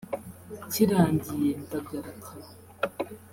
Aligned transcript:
kirangiye 0.71 1.51
ndagaruka 1.63 2.31